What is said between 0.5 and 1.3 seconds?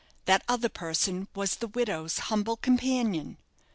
person